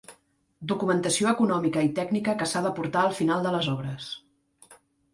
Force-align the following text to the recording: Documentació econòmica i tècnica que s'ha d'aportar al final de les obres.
Documentació 0.71 1.29
econòmica 1.33 1.85
i 1.89 1.93
tècnica 2.01 2.37
que 2.41 2.49
s'ha 2.55 2.65
d'aportar 2.69 3.07
al 3.07 3.17
final 3.23 3.49
de 3.49 3.57
les 3.61 3.73
obres. 3.79 4.13